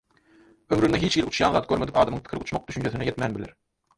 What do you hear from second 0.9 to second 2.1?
hiçhili uçýan zat görmedik